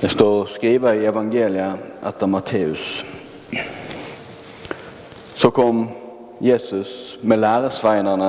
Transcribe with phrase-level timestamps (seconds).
[0.00, 3.04] Det står skrevet i evangeliet etter Matteus.
[5.34, 5.88] Så kom
[6.38, 8.28] Jesus med læresveinene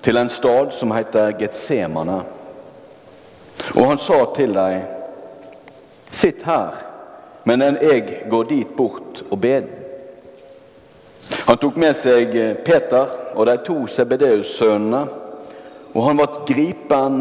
[0.00, 2.22] til en stad som heter Getsemane.
[3.74, 4.86] Og han sa til dem,
[6.16, 6.78] sitt her,
[7.44, 9.66] men jeg går dit bort og bed.
[11.44, 12.32] Han tok med seg
[12.64, 15.02] Peter og de to Sebedeus-sønnene,
[15.92, 17.20] og han ble gripen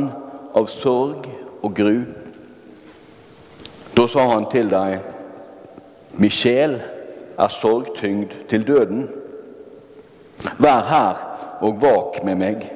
[0.56, 1.28] av sorg
[1.60, 2.00] og gru.
[3.98, 5.00] Da sa han til dem,
[6.22, 6.76] min sjel
[7.40, 9.08] er sorgtyngd til døden.
[10.58, 11.16] Vær her
[11.66, 12.68] og vak med meg.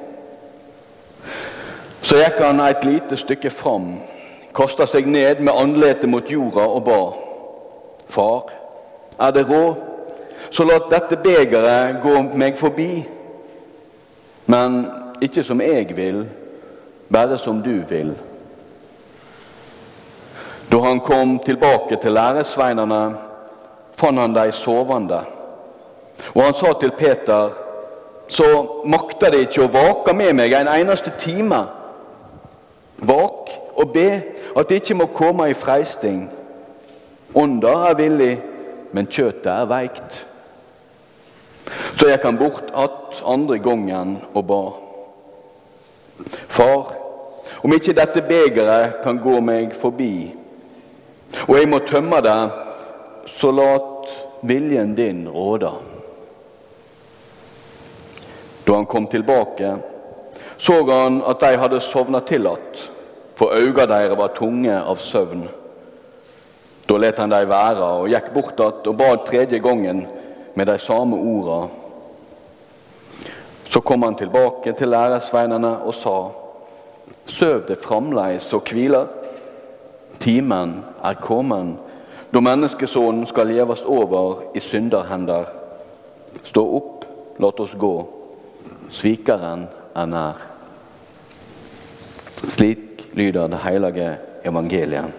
[2.02, 4.00] Så gikk han et lite stykke fram,
[4.54, 6.98] kasta seg ned med andletet mot jorda og ba.
[8.10, 8.50] Far,
[9.18, 9.78] er det råd,
[10.50, 13.04] så la dette begeret gå meg forbi.
[14.50, 14.82] Men
[15.22, 16.24] ikke som jeg vil,
[17.12, 18.10] bare som du vil.
[20.72, 23.02] Da han kom tilbake til læresveinene,
[23.96, 25.20] fant han dem sovende.
[26.34, 27.50] Og han sa til Peter,
[28.28, 28.46] så
[28.88, 31.60] makter de ikke å vake med meg en eneste time.
[33.02, 34.08] Vak og be
[34.56, 36.24] at de ikke må komme i freisting.
[37.34, 38.34] Ånda er villig,
[38.92, 40.22] men kjøttet er veikt.
[41.96, 44.62] Så jeg kan bort att andre gangen og ba.
[46.48, 46.94] Far,
[47.62, 50.41] om ikke dette begeret kan gå meg forbi,
[51.48, 52.38] og jeg må tømme det,
[53.38, 54.12] så lat
[54.42, 55.70] viljen din råde.
[58.66, 59.76] Da han kom tilbake,
[60.56, 62.90] så han at de hadde sovna til att,
[63.34, 65.48] for øynene deres var tunge av søvn.
[66.88, 70.06] Da let han dem være og gikk bort att og bad tredje gangen
[70.54, 71.68] med de samme orda.
[73.64, 76.28] Så kom han tilbake til læresveinene og sa:"
[77.26, 79.06] Søv det framleis og hviler.
[80.18, 81.76] Timen er kommet
[82.32, 85.44] da menneskesonen skal leves over i synderhender.
[86.48, 87.04] Stå opp,
[87.38, 87.92] lat oss gå.
[88.92, 90.40] Svikeren er nær.
[92.54, 94.08] Slik lyder det hellige
[94.48, 95.12] evangeliet.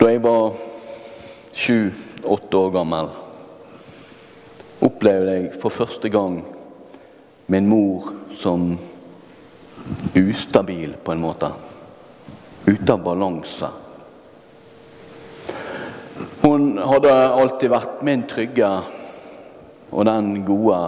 [0.00, 0.56] Da jeg var
[1.52, 3.10] sju-åtte år gammel,
[4.80, 6.40] opplevde jeg for første gang
[7.46, 8.78] min mor som
[10.14, 11.50] ustabil, på en måte.
[12.66, 13.70] Ute av balanse.
[16.42, 18.70] Hun hadde alltid vært min trygge
[19.90, 20.78] og den gode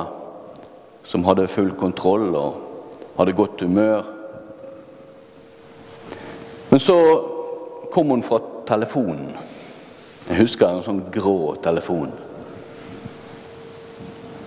[1.07, 2.59] som hadde full kontroll og
[3.17, 4.05] hadde godt humør.
[6.71, 6.97] Men så
[7.93, 9.33] kom hun fra telefonen.
[10.29, 12.13] Jeg husker en sånn grå telefon.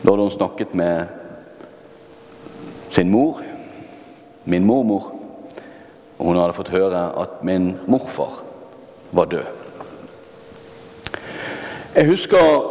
[0.03, 1.07] Da hadde hun snakket med
[2.95, 3.41] sin mor,
[4.45, 5.11] min mormor,
[6.17, 8.41] og hun hadde fått høre at min morfar
[9.11, 9.63] var død.
[11.93, 12.69] Jeg husker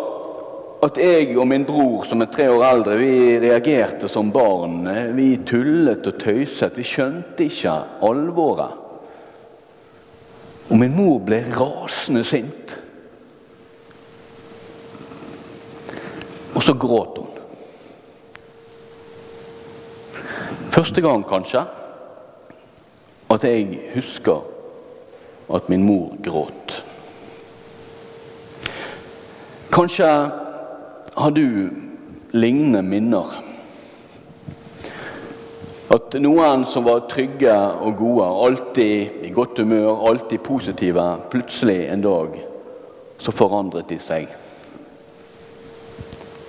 [0.82, 4.82] at jeg og min bror, som er tre år eldre, vi reagerte som barn.
[5.15, 6.75] Vi tullet og tøyset.
[6.78, 8.81] Vi skjønte ikke alvoret.
[10.72, 12.75] Og min mor ble rasende sint.
[16.56, 17.42] Og så gråt hun.
[20.72, 21.60] Første gang, kanskje,
[23.31, 24.41] at jeg husker
[25.53, 26.78] at min mor gråt.
[29.72, 30.09] Kanskje
[31.16, 31.69] har du
[32.32, 33.34] lignende minner.
[35.93, 42.06] At noen som var trygge og gode, alltid i godt humør, alltid positive, plutselig en
[42.09, 42.41] dag
[43.21, 44.32] så forandret de seg.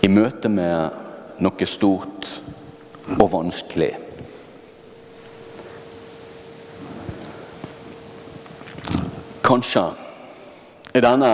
[0.04, 2.32] I møte med noe stort
[3.20, 4.13] og vanskelig.
[9.44, 9.84] Kanskje
[10.94, 11.34] er denne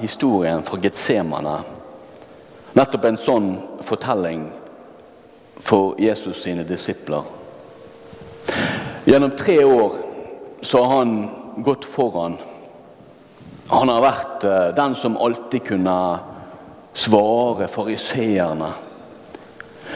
[0.00, 1.58] historien fra Getsemane
[2.72, 3.48] nettopp en sånn
[3.84, 4.46] fortelling
[5.62, 7.26] for Jesus sine disipler.
[9.04, 9.98] Gjennom tre år
[10.62, 11.14] så har han
[11.66, 12.38] gått foran.
[13.68, 15.96] Han har vært eh, den som alltid kunne
[16.94, 18.70] svare fariseerne.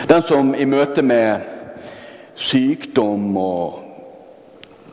[0.08, 1.46] Den som i møte med
[2.36, 3.80] sykdom og,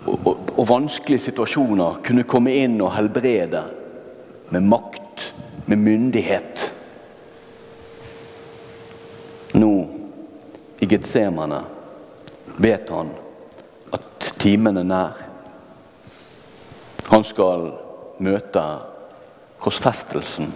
[0.05, 3.65] og, og, vanskelige situasjoner kunne komme inn og helbrede
[4.53, 5.25] med makt,
[5.65, 6.61] med myndighet.
[9.59, 9.71] Nå,
[10.79, 11.59] i Getsemane,
[12.63, 13.11] vet han
[13.91, 15.19] at timen er nær.
[17.11, 17.67] Han skal
[18.23, 18.63] møte
[19.59, 20.47] korsfestelsen.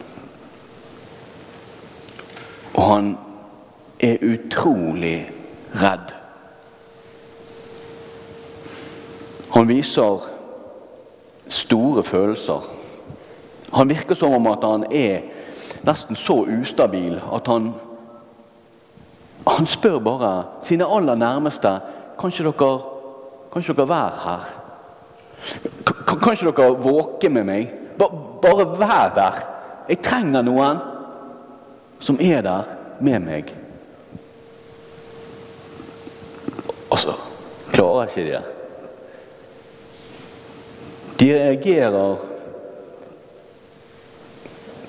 [2.77, 3.11] Og han
[3.99, 5.17] er utrolig
[5.75, 6.15] redd.
[9.57, 10.19] Han viser
[11.49, 12.61] store følelser.
[13.73, 15.23] Han virker som om at han er
[15.87, 17.73] nesten så ustabil at han
[19.47, 21.69] Han spør bare sine aller nærmeste
[22.19, 22.79] kan ikke dere,
[23.53, 24.43] kan ikke dere være her.
[26.07, 27.71] Kan, ikke dere våke med meg?
[27.97, 28.09] Ba,
[28.41, 29.39] bare vær der.
[29.89, 30.83] Jeg trenger noen
[31.99, 32.67] som er der
[32.99, 33.55] med meg.
[36.89, 37.15] Og så
[37.71, 38.56] klarer ikke de det.
[41.19, 42.17] De reagerer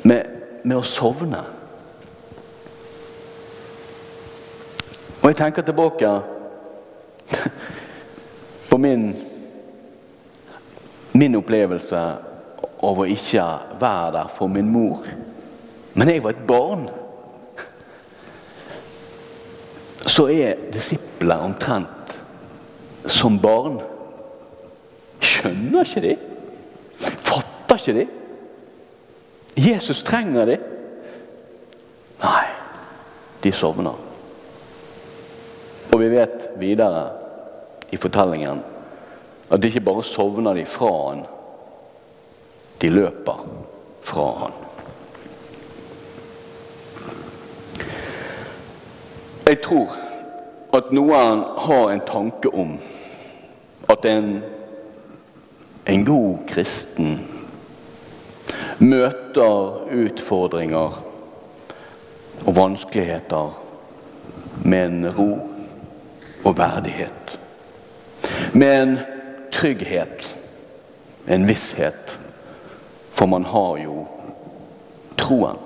[0.02, 0.26] med,
[0.64, 1.40] med å sovne.
[5.18, 6.10] Og jeg tenker tilbake
[8.68, 9.10] på min,
[11.12, 12.04] min opplevelse
[12.78, 13.48] av å ikke
[13.80, 15.04] være der for min mor.
[15.98, 16.88] Men jeg var et barn.
[20.06, 22.18] Så er disipler omtrent
[23.08, 23.80] som barn.
[25.38, 26.16] Skjønner ikke de?
[26.98, 28.06] Fatter ikke de?
[29.58, 30.58] Jesus trenger de.
[32.22, 32.44] Nei,
[33.42, 34.04] de sovner.
[35.88, 37.04] Og vi vet videre
[37.90, 38.60] i fortellingen
[39.50, 41.22] at ikke bare sovner de fra han,
[42.82, 43.44] de løper
[44.04, 44.58] fra han.
[49.48, 49.94] Jeg tror
[50.76, 52.74] at noen har en tanke om
[53.88, 54.42] at en,
[55.88, 57.14] en god kristen
[58.78, 60.98] møter utfordringer
[62.44, 63.54] og vanskeligheter
[64.68, 65.30] med en ro
[66.44, 67.38] og verdighet.
[68.52, 68.92] Med en
[69.52, 70.36] trygghet,
[71.28, 72.18] en visshet.
[73.16, 74.04] For man har jo
[75.16, 75.56] troen.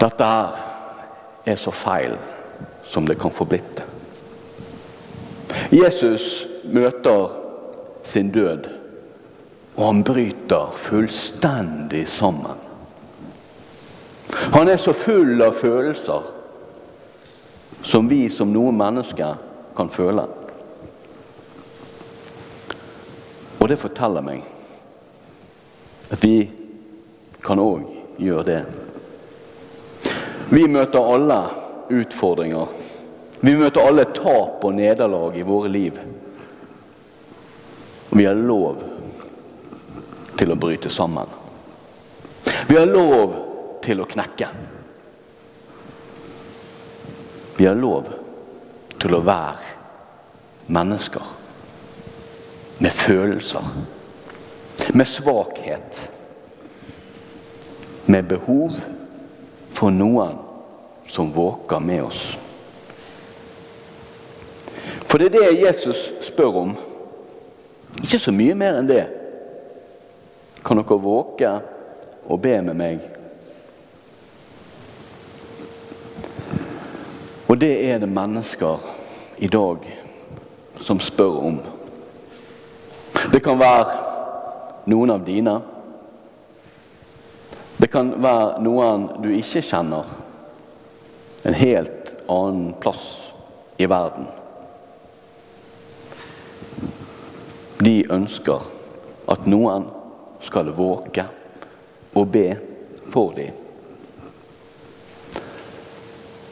[0.00, 0.32] Dette
[1.46, 2.16] er så feil
[2.88, 3.89] som det kan få blitt.
[5.70, 7.28] Jesus møter
[8.02, 8.66] sin død,
[9.76, 12.58] og han bryter fullstendig sammen.
[14.54, 16.26] Han er så full av følelser
[17.86, 19.38] som vi som noen mennesker
[19.76, 20.26] kan føle.
[23.60, 24.42] Og det forteller meg
[26.10, 26.48] at vi
[27.44, 27.86] kan òg
[28.18, 28.60] gjøre det.
[30.50, 31.40] Vi møter alle
[31.94, 32.66] utfordringer.
[33.40, 36.00] Vi møter alle tap og nederlag i våre liv.
[38.10, 38.82] Og vi har lov
[40.36, 41.28] til å bryte sammen.
[42.68, 43.36] Vi har lov
[43.84, 44.48] til å knekke.
[47.56, 48.12] Vi har lov
[49.00, 49.76] til å være
[50.72, 51.32] mennesker
[52.80, 53.66] med følelser,
[54.96, 56.04] med svakhet,
[58.06, 58.78] med behov
[59.76, 60.38] for noen
[61.08, 62.22] som våker med oss.
[65.10, 66.76] For det er det Jesus spør om.
[67.98, 69.02] Ikke så mye mer enn det.
[70.62, 71.54] Kan dere våke
[72.30, 73.08] og be med meg
[77.50, 78.78] Og det er det mennesker
[79.42, 79.86] i dag
[80.80, 81.56] som spør om.
[83.32, 83.96] Det kan være
[84.86, 85.56] noen av dine.
[87.82, 90.14] Det kan være noen du ikke kjenner.
[91.42, 93.08] En helt annen plass
[93.82, 94.30] i verden.
[97.80, 98.66] De ønsker
[99.30, 99.86] at noen
[100.44, 101.24] skal våke
[102.16, 102.46] og be
[103.12, 103.56] for dem.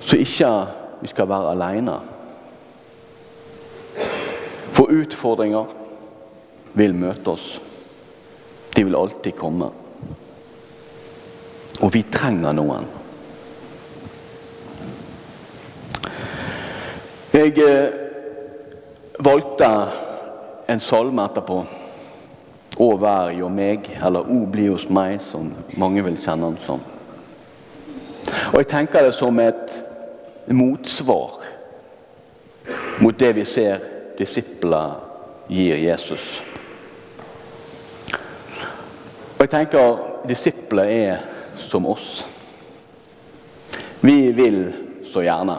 [0.01, 0.53] Så ikke
[1.03, 1.99] vi skal være alene.
[4.73, 5.69] For utfordringer
[6.79, 7.49] vil møte oss.
[8.77, 9.69] De vil alltid komme.
[11.83, 12.89] Og vi trenger noen.
[17.35, 17.97] Jeg eh,
[19.23, 19.69] valgte
[20.69, 21.63] en salme etterpå.
[22.79, 26.83] Å vær jo meg, eller O bli hos meg, som mange vil kjenne han som.
[28.53, 29.73] Og jeg tenker det som et
[30.53, 31.41] motsvar
[33.01, 33.81] mot det vi ser
[34.19, 34.99] disipler
[35.49, 36.27] gir Jesus.
[39.39, 41.25] Og jeg tenker disipler er
[41.63, 42.27] som oss.
[44.05, 44.61] Vi vil
[45.09, 45.57] så gjerne,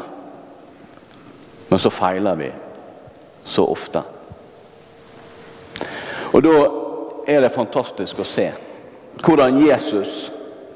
[1.70, 2.54] men så feiler vi
[3.50, 4.04] så ofte.
[6.34, 6.56] Og da
[7.28, 8.50] er det fantastisk å se
[9.20, 10.30] hvordan Jesus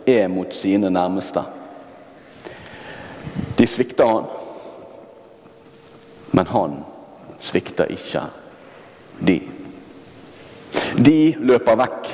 [0.10, 1.44] er mot sine nærmeste.
[3.58, 4.26] De svikter han.
[6.32, 6.80] Men han
[7.40, 8.26] svikter ikke
[9.20, 9.38] de.
[10.98, 12.10] De løper vekk,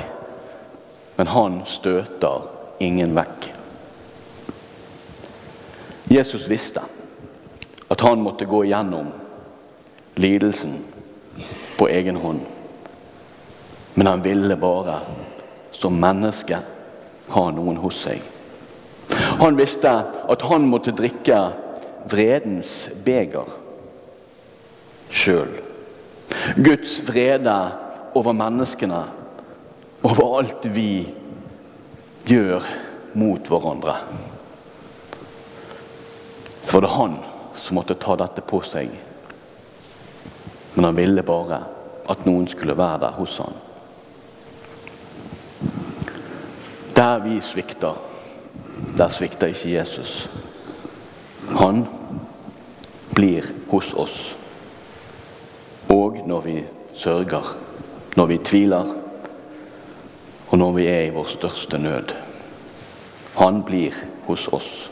[1.16, 2.46] men han støter
[2.84, 3.50] ingen vekk.
[6.10, 6.84] Jesus visste
[7.90, 9.10] at han måtte gå igjennom
[10.20, 10.78] lidelsen
[11.78, 12.40] på egen hånd.
[13.94, 15.00] Men han ville bare,
[15.72, 16.58] som menneske,
[17.30, 18.22] ha noen hos seg.
[19.40, 19.90] Han visste
[20.30, 21.38] at han måtte drikke
[22.10, 23.48] vredens beger
[25.10, 25.52] sjøl.
[26.56, 27.56] Guds vrede
[28.14, 29.02] over menneskene,
[30.06, 31.04] over alt vi
[32.30, 32.66] gjør
[33.18, 33.96] mot hverandre.
[36.62, 37.16] Så var det han
[37.58, 38.92] som måtte ta dette på seg.
[40.74, 41.64] Men han ville bare
[42.10, 43.58] at noen skulle være der hos han.
[47.00, 47.94] Der vi svikter,
[48.98, 50.28] der svikter ikke Jesus.
[51.48, 51.86] Han
[53.14, 54.36] blir hos oss.
[55.88, 56.64] Og når vi
[56.94, 57.56] sørger,
[58.16, 58.94] når vi tviler,
[60.50, 62.12] og når vi er i vår største nød.
[63.36, 64.90] Han blir hos oss.